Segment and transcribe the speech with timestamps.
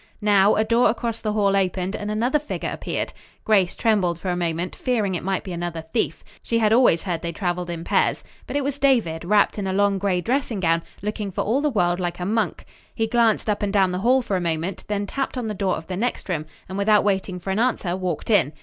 [0.21, 3.13] Now a door across the hall opened and another figure appeared.
[3.45, 6.23] Grace trembled for a moment, fearing it might be another thief.
[6.41, 8.23] She had always heard they traveled in pairs.
[8.47, 11.69] But it was David, wrapped in a long gray dressing gown, looking for all the
[11.69, 12.65] world like a monk.
[12.95, 15.75] He glanced up and down the hall for a moment, then tapped on the door
[15.75, 18.53] of the next room and without waiting for an answer walked in.